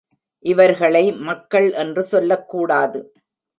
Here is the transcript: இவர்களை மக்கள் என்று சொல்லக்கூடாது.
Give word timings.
இவர்களை 0.45 1.11
மக்கள் 1.11 1.73
என்று 1.73 2.03
சொல்லக்கூடாது. 2.03 3.13